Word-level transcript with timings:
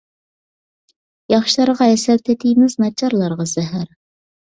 ياخشىلارغا 1.35 1.91
ھەسەل 1.91 2.25
تېتىيمىز، 2.33 2.79
ناچارلارغا 2.83 3.51
زەھەر! 3.57 3.91